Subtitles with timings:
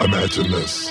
[0.00, 0.90] Imagine this.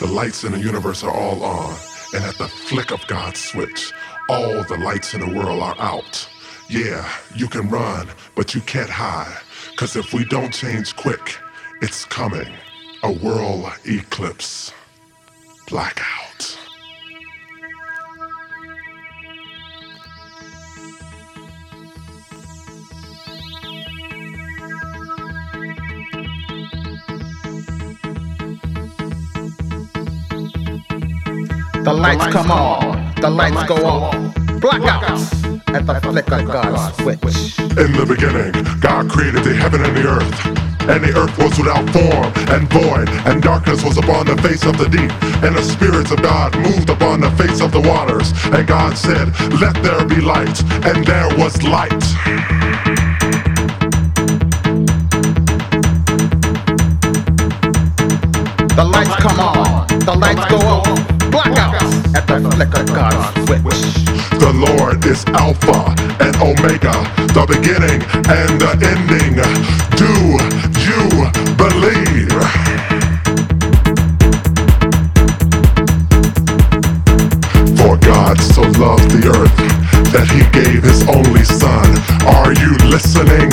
[0.00, 1.76] The lights in the universe are all on,
[2.14, 3.92] and at the flick of God's switch,
[4.28, 6.28] all the lights in the world are out.
[6.68, 9.38] Yeah, you can run, but you can't hide.
[9.76, 11.36] Cause if we don't change quick,
[11.82, 12.52] it's coming.
[13.04, 14.72] A world eclipse.
[15.68, 16.27] Blackout.
[31.88, 34.12] The lights come on, the lights go off.
[34.60, 35.32] Blackouts
[35.72, 37.58] at the flick of God's switch.
[37.80, 38.52] In the beginning,
[38.82, 40.46] God created the heaven and the earth.
[40.82, 44.76] And the earth was without form and void, and darkness was upon the face of
[44.76, 45.10] the deep.
[45.42, 48.34] And the spirits of God moved upon the face of the waters.
[48.52, 50.60] And God said, Let there be light.
[50.84, 52.04] And there was light.
[58.76, 61.17] The lights come on, the lights go off.
[61.38, 63.62] Blackouts at the flick of God's switch.
[64.42, 66.90] The Lord is Alpha and Omega,
[67.30, 69.38] the beginning and the ending.
[69.94, 70.10] Do
[70.82, 72.34] you believe?
[77.78, 79.56] For God so loved the earth
[80.10, 81.86] that he gave his only son.
[82.26, 83.50] Are you listening?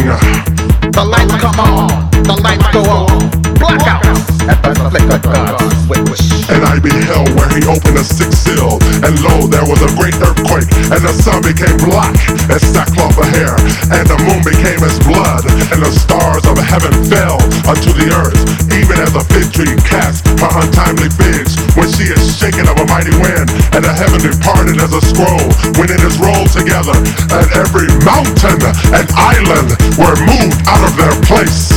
[0.91, 3.11] The lights come on, the lights go off.
[3.59, 4.35] Blackouts.
[4.45, 6.45] At the flick of switch.
[6.49, 10.13] And I beheld where he opened a sixth seal, and lo, there was a great
[10.21, 12.13] earthquake, and the sun became black
[12.53, 13.57] as sackcloth of hair,
[13.89, 15.41] and the moon became as blood,
[15.73, 18.37] and the stars of heaven fell unto the earth,
[18.69, 21.57] even as a fig tree casts her untimely figs.
[21.73, 25.49] When she is shaken of a mighty wind, and the heaven departed as a scroll.
[25.81, 26.93] When it is rolled together,
[27.33, 28.61] and every mountain
[28.93, 31.73] and island were moved out of their place.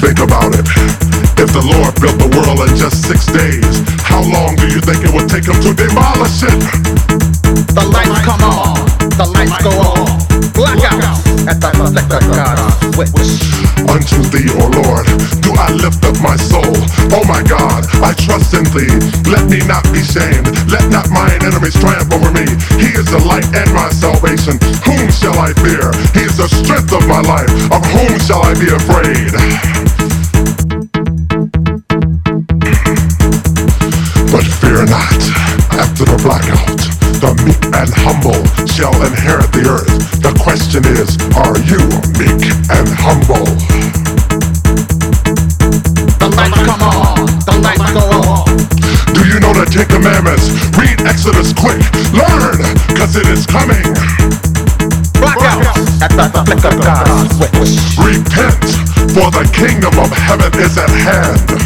[0.00, 0.66] Think about it.
[1.36, 5.04] If the Lord built the world in just six days, how long do you think
[5.04, 6.60] it would take him to demolish it?
[7.74, 8.74] The lights come on,
[9.16, 10.23] the lights go off.
[11.46, 11.92] At God's
[12.94, 13.44] switch.
[13.84, 15.04] Unto thee, O Lord,
[15.44, 16.72] do I lift up my soul.
[17.12, 18.88] Oh my God, I trust in thee.
[19.28, 20.48] Let me not be shamed.
[20.72, 22.48] Let not mine enemies triumph over me.
[22.80, 24.56] He is the light and my salvation.
[24.88, 25.92] Whom shall I fear?
[26.16, 27.50] He is the strength of my life.
[27.70, 29.32] Of whom shall I be afraid?
[34.32, 35.20] But fear not,
[35.78, 36.78] after the blackout,
[37.18, 38.38] the meek and humble
[38.70, 39.90] shall inherit the earth.
[40.22, 41.82] The question is, are you
[42.14, 43.48] meek and humble?
[46.20, 48.46] The lights come on, the lights go off.
[49.14, 50.52] Do you know the Ten Commandments?
[50.78, 51.82] Read Exodus quick.
[52.14, 52.62] Learn,
[52.94, 53.82] cause it is coming.
[55.18, 57.98] Blackouts at the flick of God's switch.
[57.98, 58.62] Repent,
[59.10, 61.64] for the kingdom of heaven is at hand.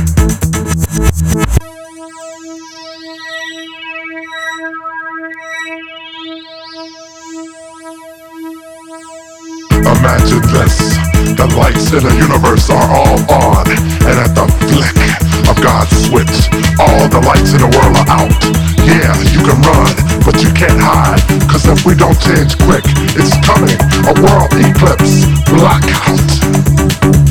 [11.39, 14.99] The lights in the universe are all on, and at the flick
[15.47, 18.35] of God's switch, all the lights in the world are out.
[18.83, 19.95] Yeah, you can run,
[20.27, 22.83] but you can't hide, cause if we don't change quick,
[23.15, 23.79] it's coming.
[24.11, 27.28] A world eclipse, blackout.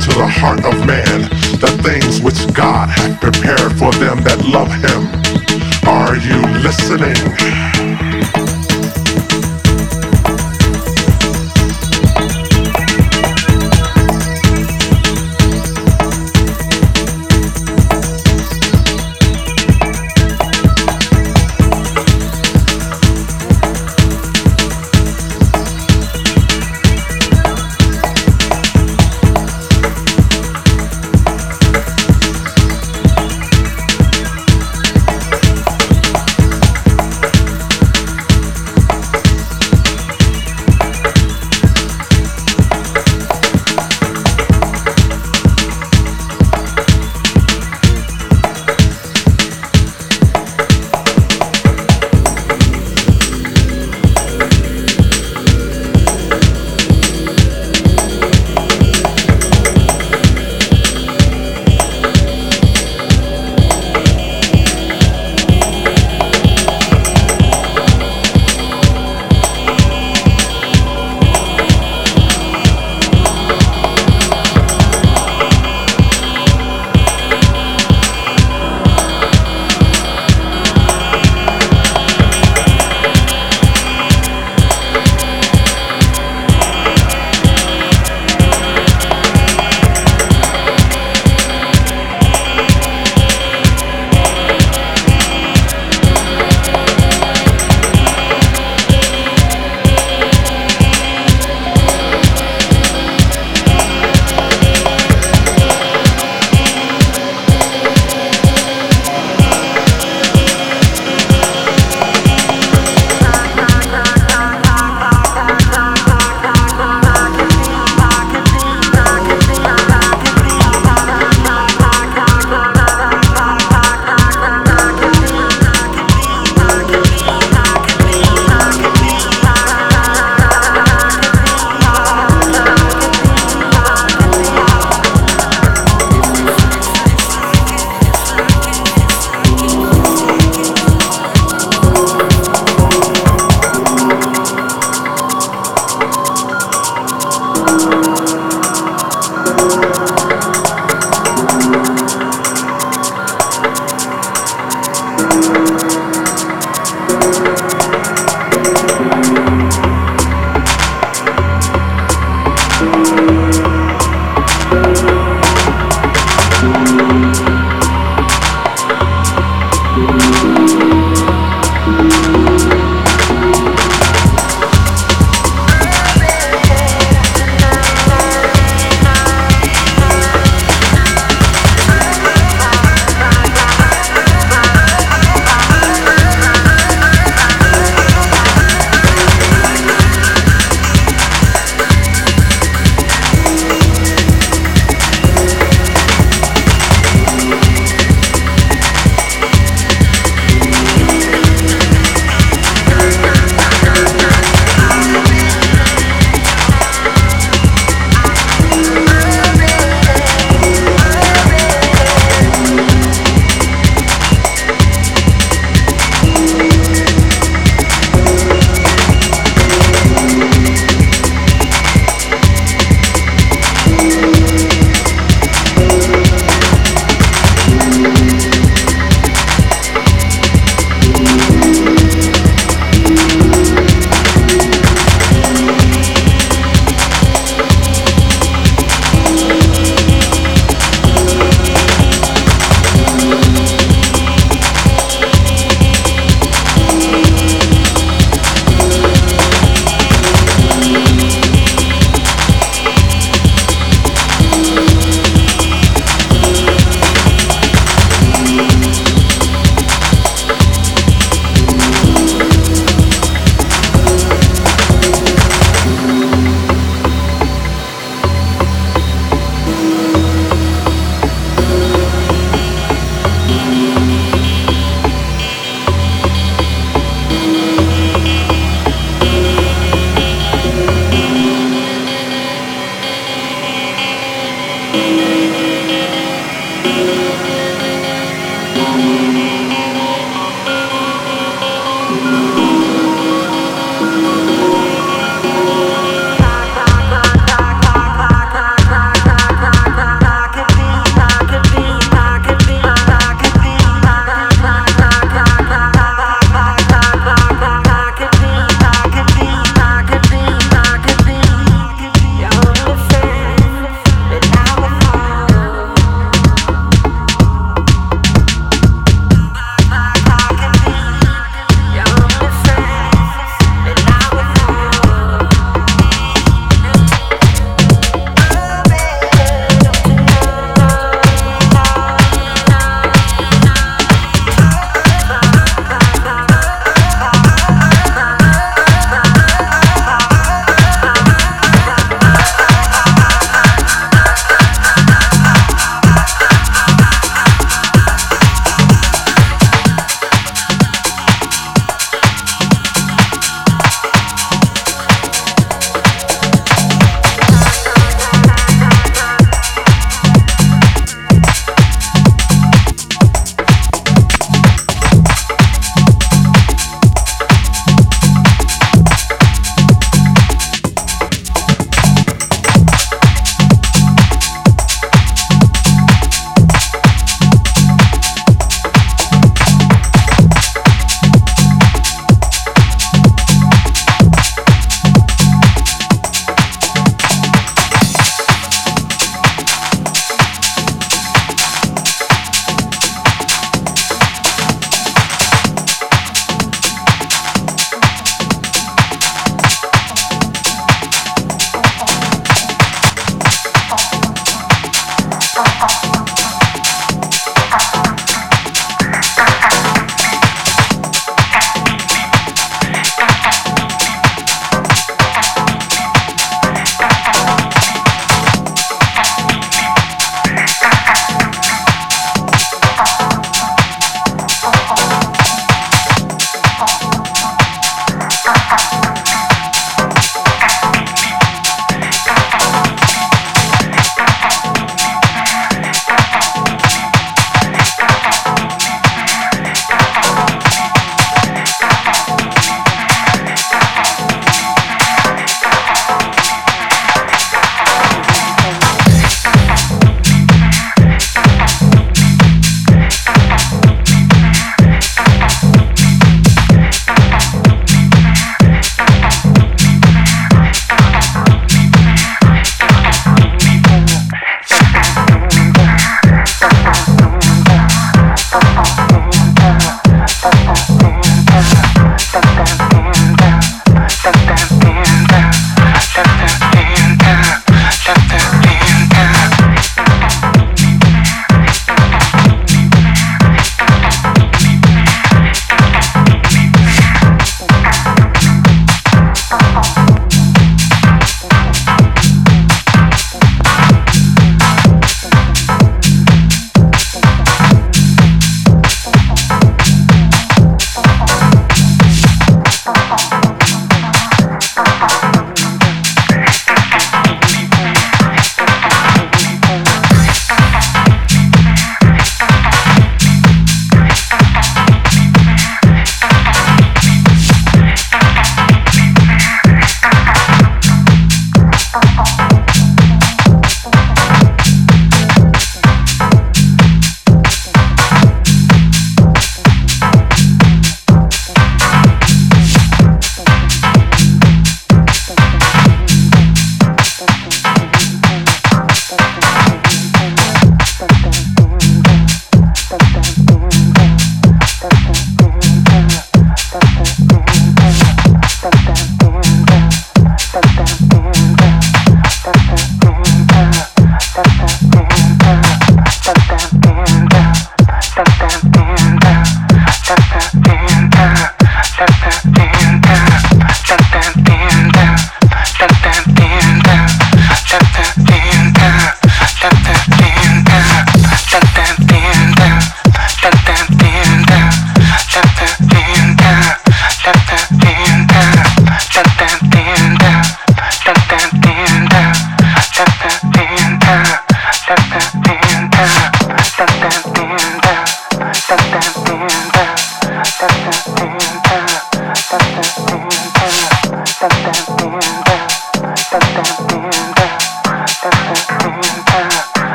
[0.00, 1.20] Into the heart of man
[1.60, 5.10] the things which God hath prepared for them that love him.
[5.86, 8.09] Are you listening?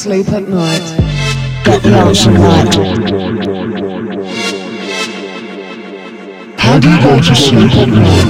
[0.00, 0.80] sleep at night,
[1.66, 2.74] at night.
[6.58, 8.29] How do you go to sleep at night?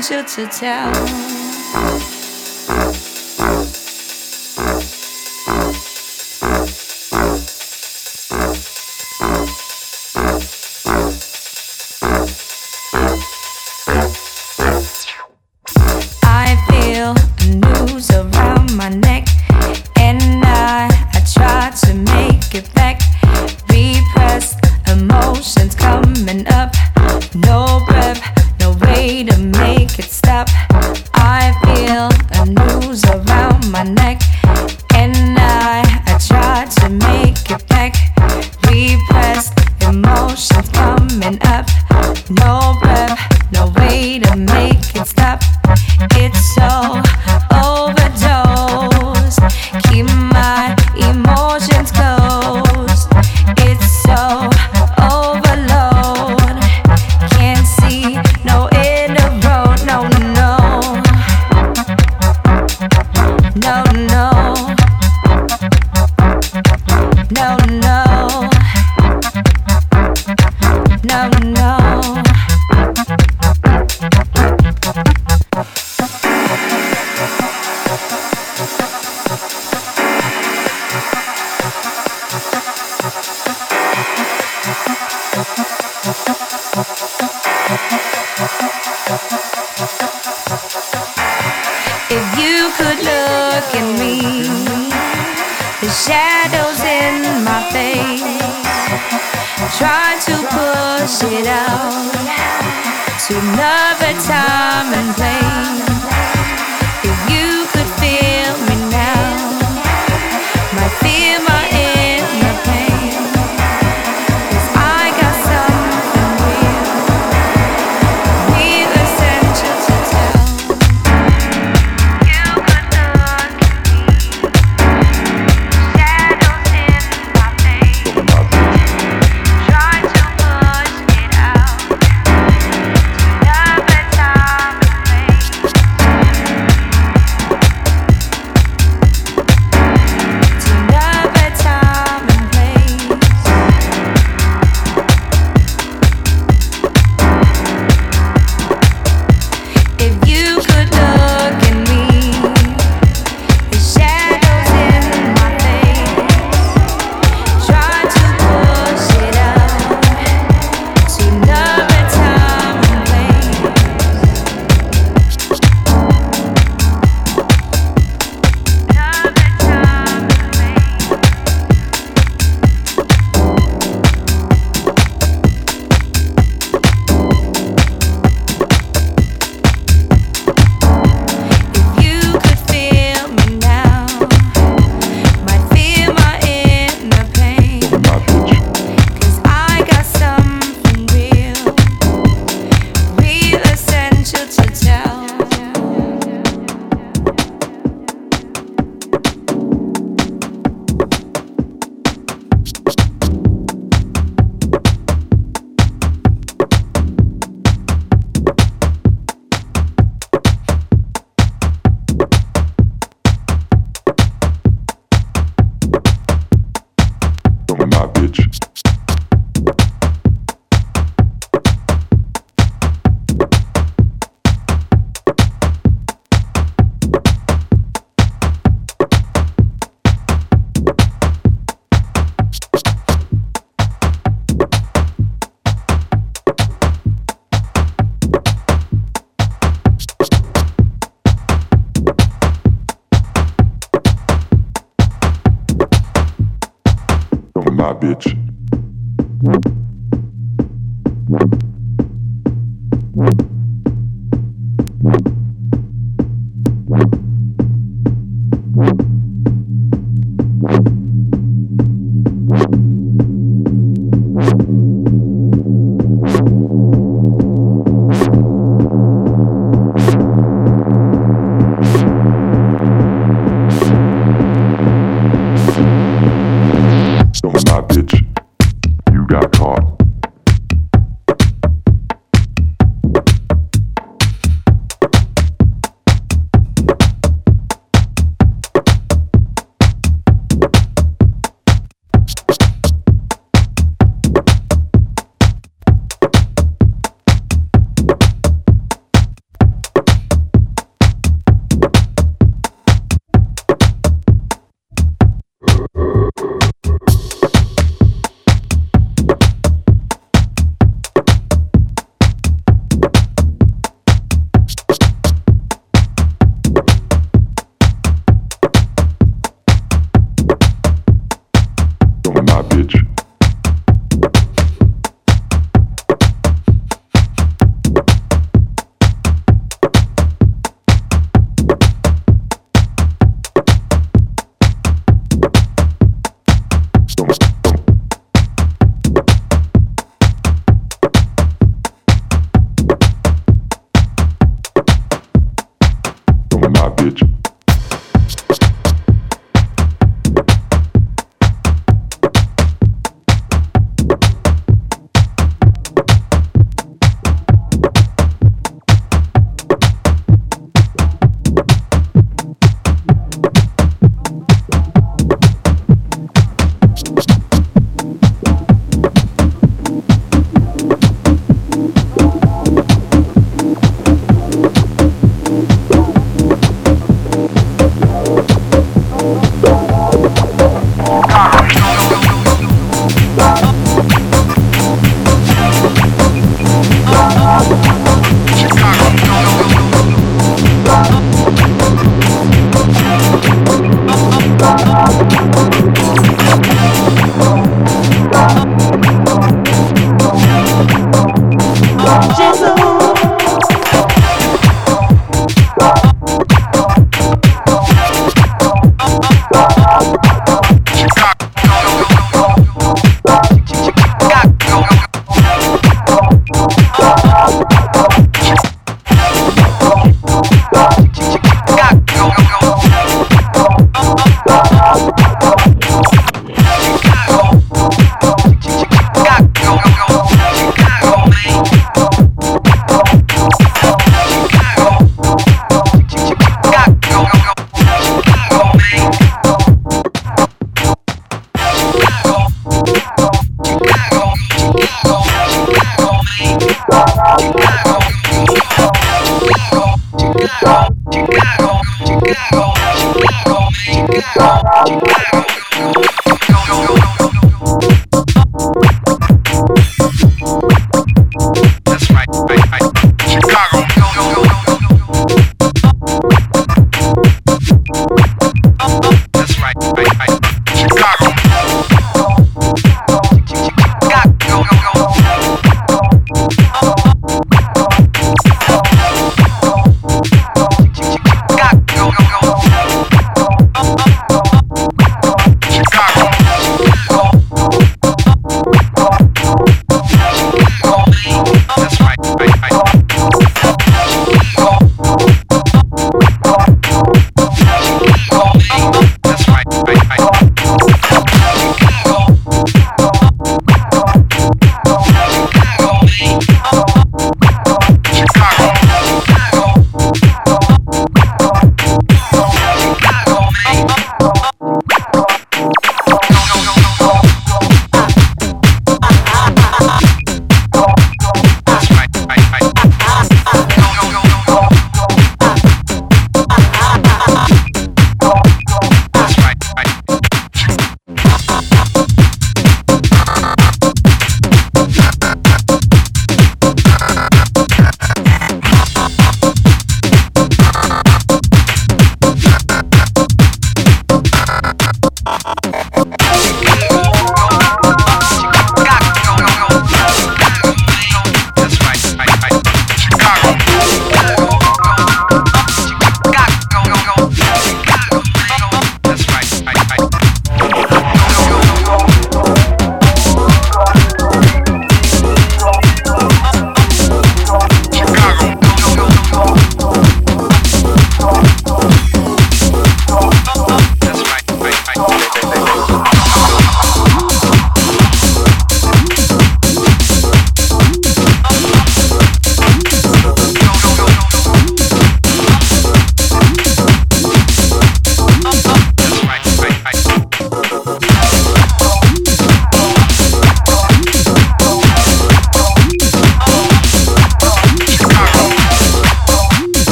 [0.00, 0.90] 就直跳。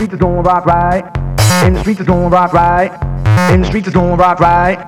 [0.00, 1.04] Streets it's gonna rock right.
[1.66, 2.90] In the streets it's gonna rock right.
[3.52, 4.78] In the streets it's gonna rock right.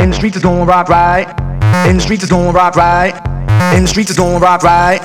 [0.00, 1.26] In the streets it's gonna rock right.
[1.88, 3.10] In the streets it's gonna rock right.
[3.74, 5.02] In the streets it's gonna rock right.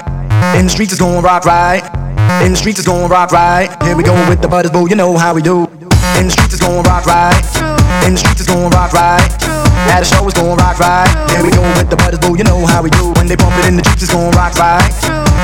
[0.56, 1.82] In the streets it's gonna rock right.
[2.45, 3.74] In the streets it's gonna rock right.
[3.82, 4.88] Here we go with the butters, boo.
[4.88, 5.66] You know how we do.
[6.22, 7.34] In the streets it's gonna rock right.
[8.06, 9.26] In the streets it's gonna rock right.
[9.90, 11.10] At a show it's gonna rock right.
[11.32, 12.38] Here we go with the butters, boo.
[12.38, 13.10] You know how we do.
[13.14, 14.86] When they bump it in the streets it's gonna rock right.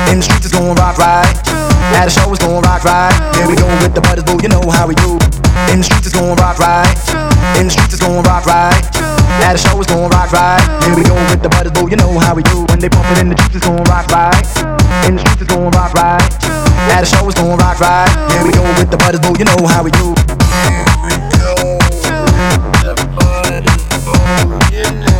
[0.06, 1.53] In the streets it's gonna rock right.
[1.92, 3.12] At a show it's gonna rock right.
[3.36, 4.40] Here we go with the butters, boo.
[4.40, 5.20] You know how we do.
[5.68, 6.88] In the streets it's gonna rock right.
[7.60, 8.72] In the streets it's gonna rock right.
[9.44, 10.62] At a show it's gonna rock right.
[10.84, 11.88] Here we go with the butters, boo.
[11.90, 12.64] You know how we do.
[12.72, 14.32] When they bump it in the streets it's gonna rock right.
[15.06, 16.24] In the streets it's gonna rock right.
[16.94, 18.08] At a show it's gonna rock right.
[18.32, 19.36] Here we go with the butters, boo.
[19.36, 20.14] You know how we do.
[24.74, 25.13] In the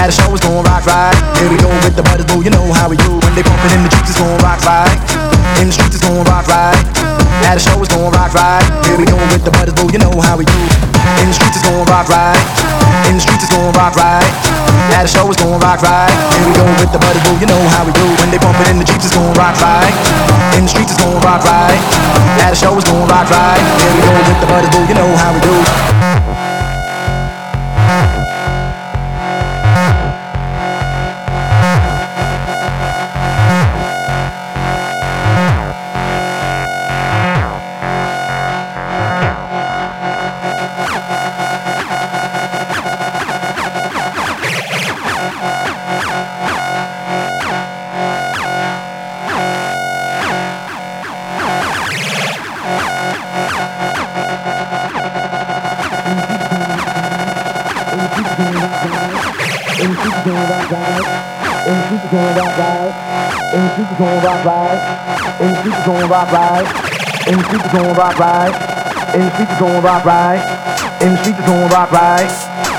[0.00, 1.12] At a show it's gonna rock right.
[1.36, 2.40] Here we go with the butters, boo.
[2.40, 3.20] You know how we do.
[3.20, 4.96] When they bump it in the streets it's gonna rock right.
[5.60, 6.80] In the streets it's gonna rock right.
[7.44, 8.64] At a show it's gonna rock right.
[8.88, 9.92] Here we go with the butters, boo.
[9.92, 10.56] You know how we do.
[11.20, 12.40] In the streets it's gonna rock right.
[13.12, 14.24] In the streets it's gonna rock right.
[14.96, 16.08] At a show it's gonna rock right.
[16.32, 17.36] Here we go with the butters, boo.
[17.36, 18.06] You know how we do.
[18.24, 19.92] When they bump it in the streets it's gonna rock right.
[20.56, 21.76] In the streets it's gonna rock right.
[22.40, 23.60] At a show it's gonna rock right.
[23.84, 24.80] Here we go with the butters, boo.
[24.88, 26.49] You know how we do.
[64.00, 66.64] In the streets gonna rock right.
[67.28, 69.12] In the streets gonna rock right.
[69.14, 72.32] In the streets gonna rock right.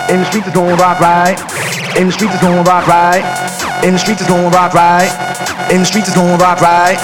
[0.09, 1.37] In the streets gonna rock right.
[1.95, 3.21] In the streets gonna rock right.
[3.85, 5.11] In the streets gonna rock right.
[5.71, 6.97] In the streets gonna rock right.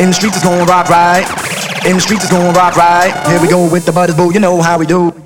[0.00, 1.42] In the streets gonna rock right.
[1.86, 3.12] In the streets it's gonna rock right.
[3.28, 4.32] Here we go with the butters, boo.
[4.32, 5.21] You know how we do.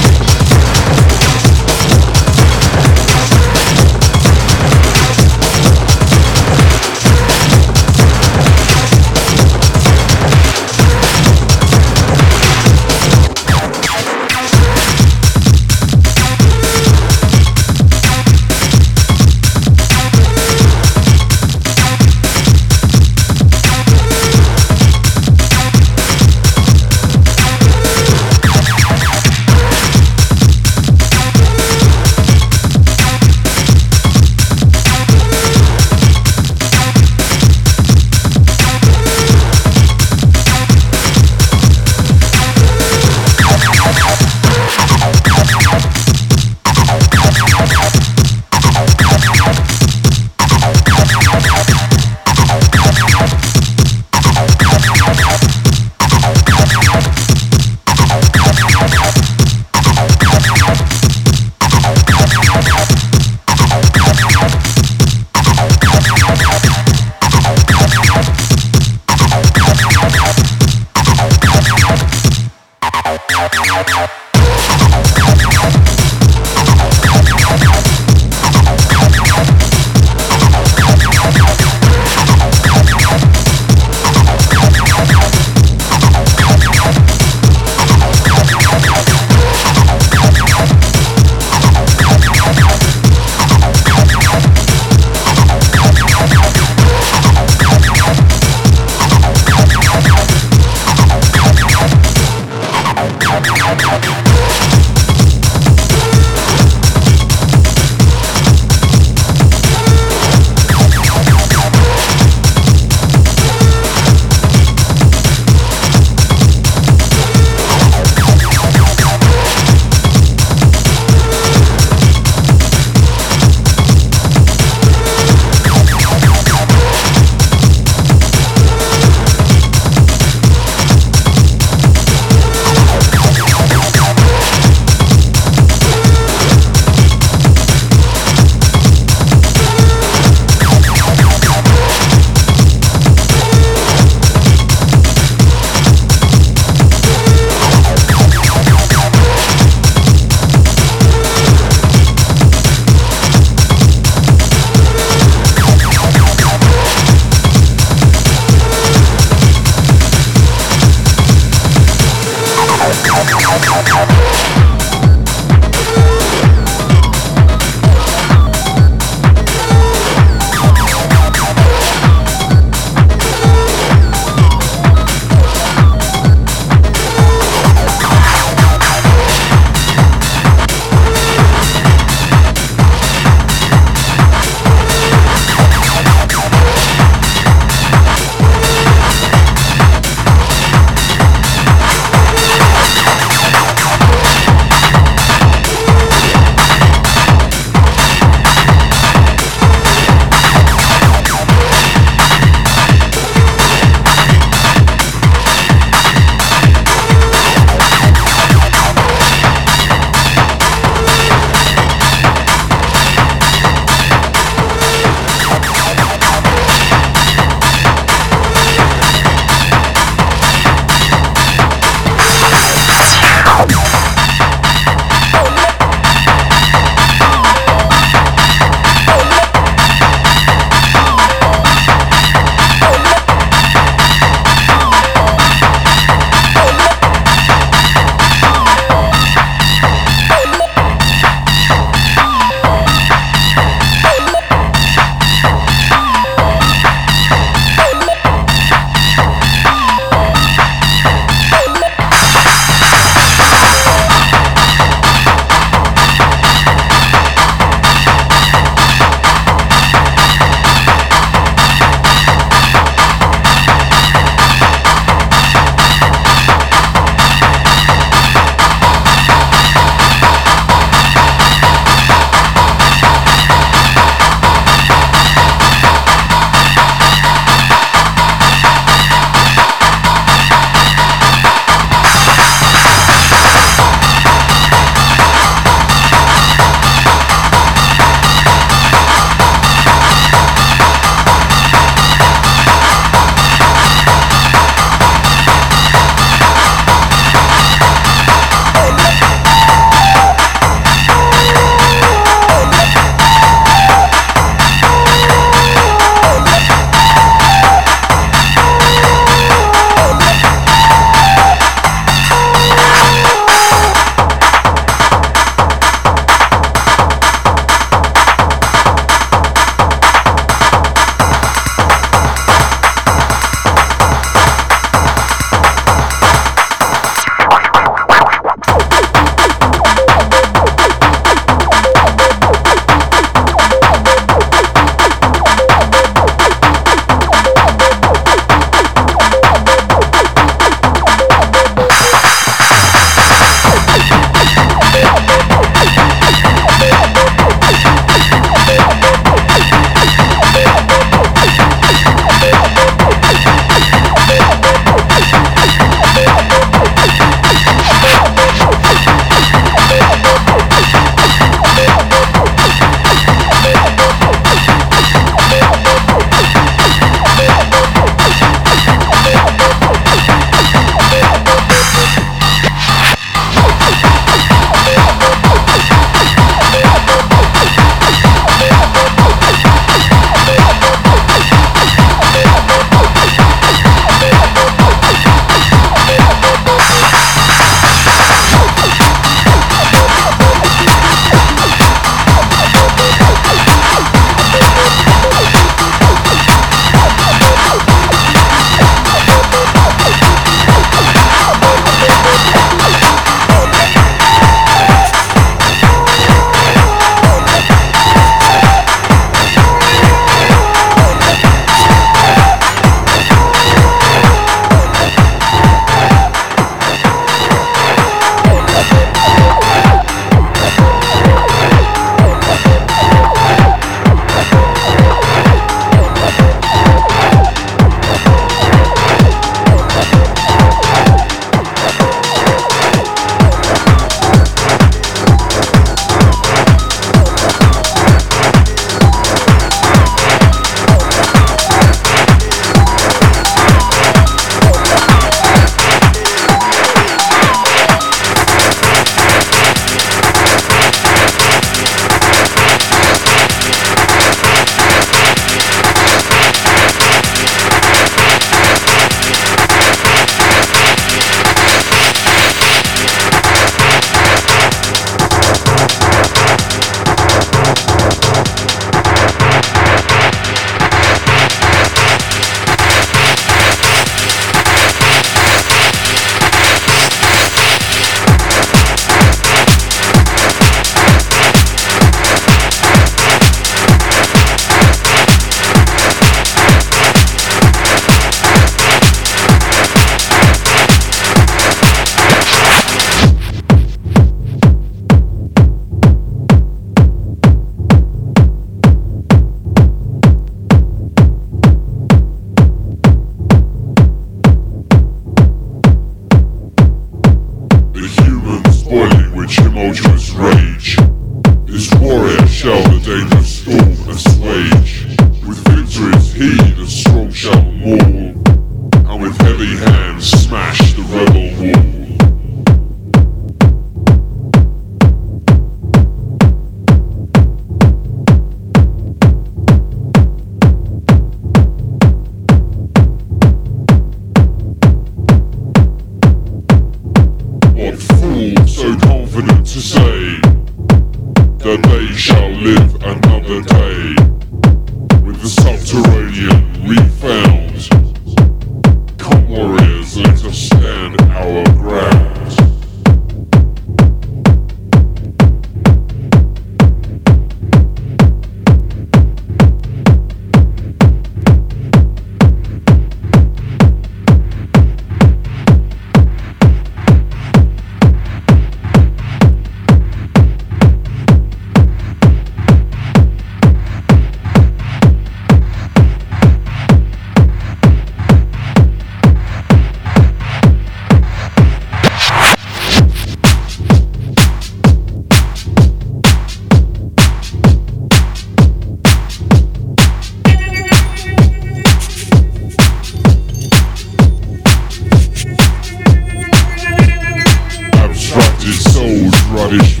[599.69, 600.00] Souls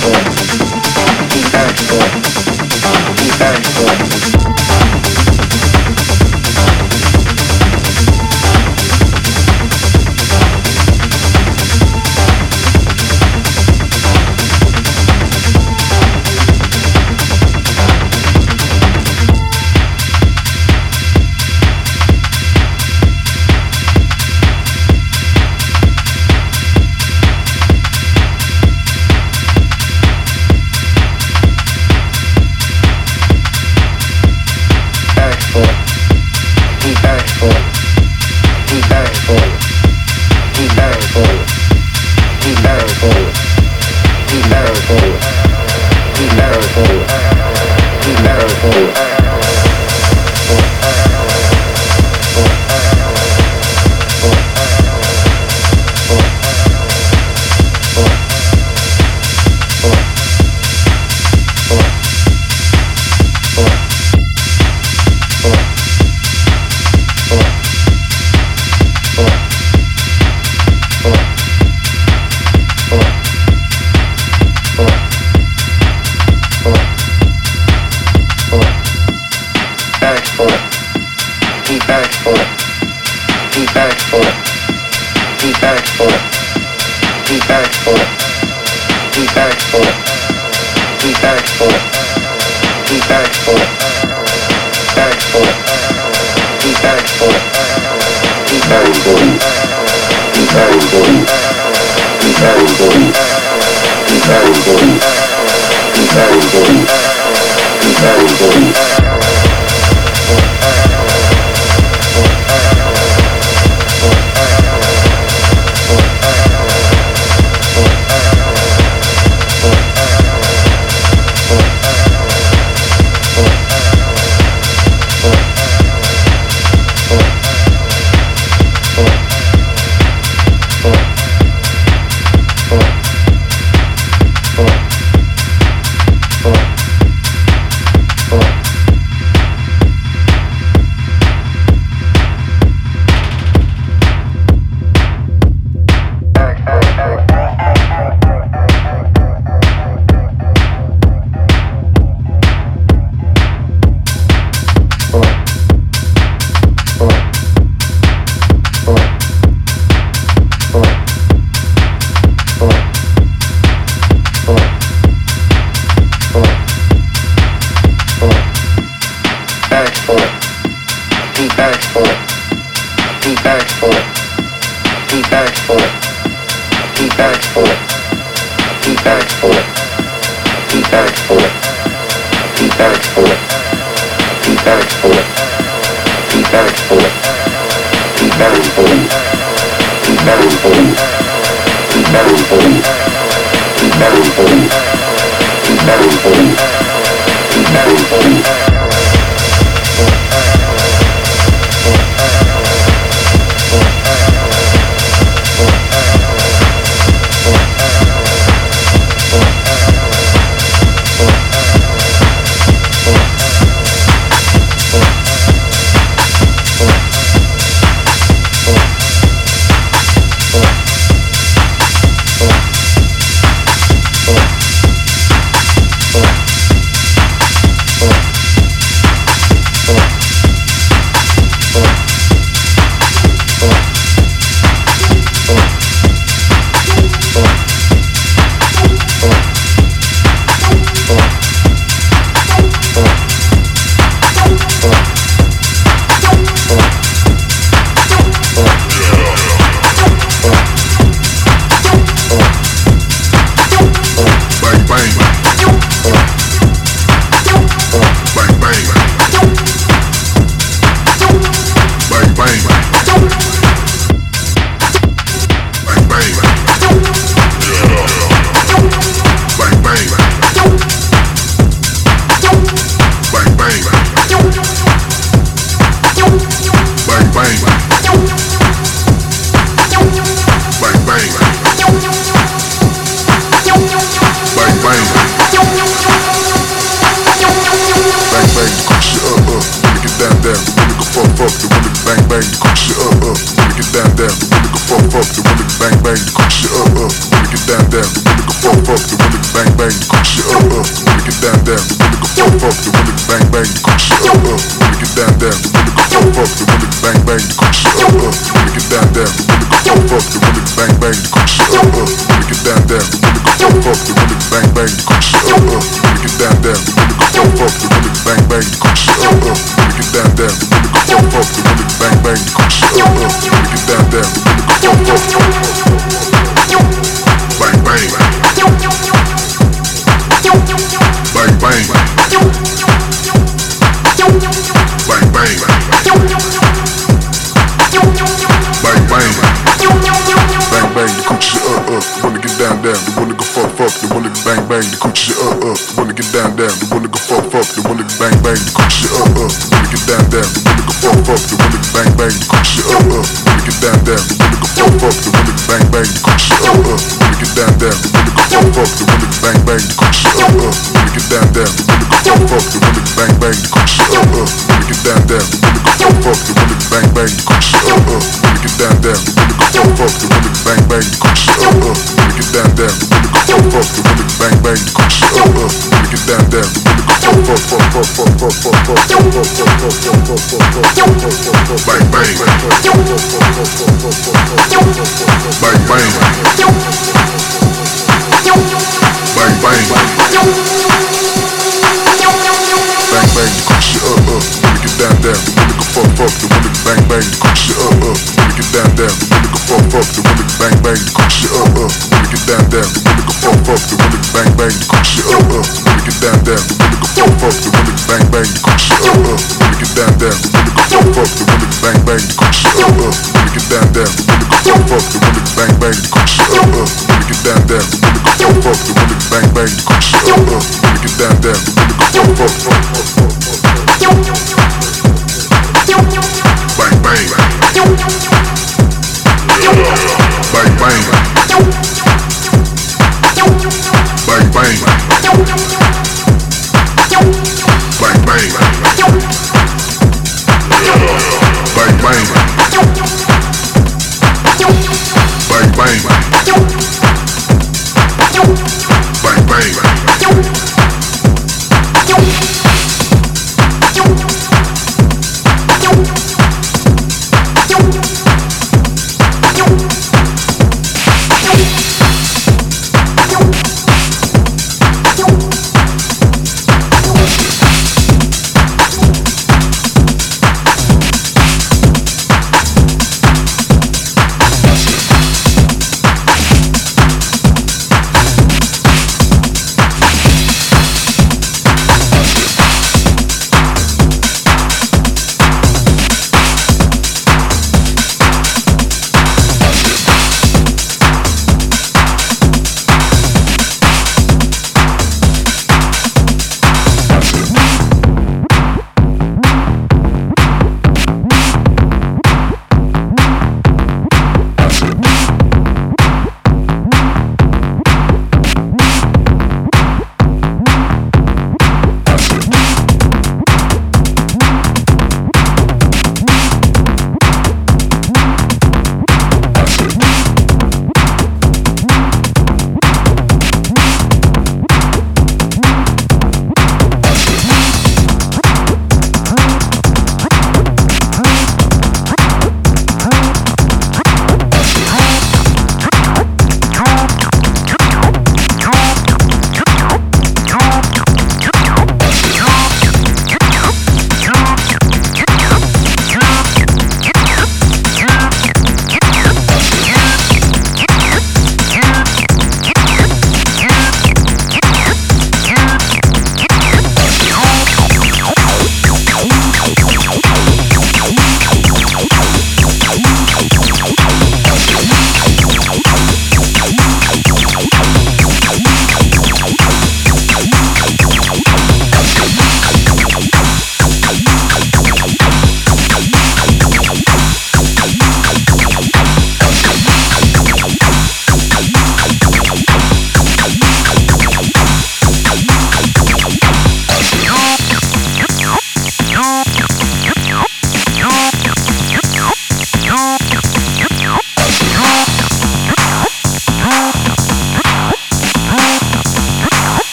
[0.00, 0.39] platforms.